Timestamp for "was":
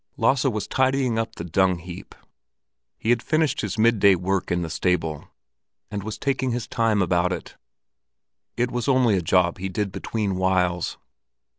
0.45-0.65, 6.01-6.17, 8.71-8.87